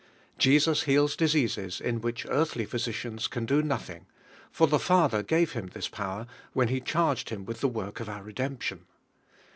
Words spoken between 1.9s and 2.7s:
whieh earthly